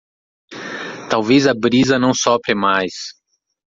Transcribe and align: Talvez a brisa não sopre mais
Talvez 1.11 1.45
a 1.45 1.53
brisa 1.63 1.99
não 1.99 2.11
sopre 2.11 2.55
mais 2.55 2.95